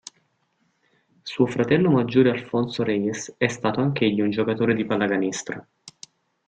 Suo 1.21 1.45
fratello 1.45 1.91
maggiore 1.91 2.31
Alfonso 2.31 2.81
Reyes 2.81 3.35
è 3.37 3.45
stato 3.49 3.81
anch'egli 3.81 4.21
un 4.21 4.31
giocatore 4.31 4.73
di 4.73 4.83
pallacanestro. 4.83 5.67